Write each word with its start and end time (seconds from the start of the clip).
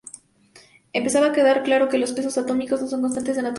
Empezaba 0.93 1.27
a 1.27 1.31
quedar 1.31 1.61
claro 1.61 1.87
que 1.87 1.99
los 1.99 2.11
pesos 2.11 2.35
atómicos 2.39 2.81
no 2.81 2.87
son 2.87 3.01
constantes 3.01 3.35
de 3.35 3.43
naturaleza. 3.43 3.49